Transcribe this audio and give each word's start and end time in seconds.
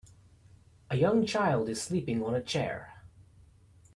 A 0.89 0.97
young 0.97 1.27
child 1.27 1.69
is 1.69 1.79
sleeping 1.79 2.23
on 2.23 2.33
a 2.33 2.41
chair. 2.41 3.03